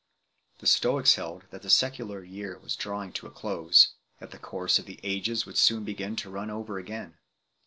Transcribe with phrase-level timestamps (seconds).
[0.57, 4.79] The Stoics held that the secular year was drawing to a close, that the course
[4.79, 7.19] of the ages would soon begin to run over again.